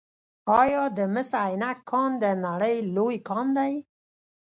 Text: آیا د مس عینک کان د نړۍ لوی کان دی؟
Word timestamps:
آیا 0.61 0.83
د 0.97 0.99
مس 1.13 1.29
عینک 1.43 1.79
کان 1.89 2.11
د 2.21 2.25
نړۍ 2.45 2.75
لوی 2.95 3.17
کان 3.29 3.47
دی؟ 3.57 3.73